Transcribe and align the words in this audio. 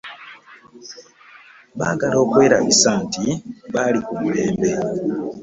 Bagala 1.79 2.15
okwerabisa 2.23 2.91
nti, 3.03 3.27
bali 3.73 3.99
kumulembe. 4.05 4.71